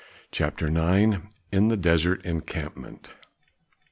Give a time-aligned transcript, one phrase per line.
[0.31, 1.17] CHAPTER IX.
[1.51, 3.13] IN THE DESERT ENCAMPMENT.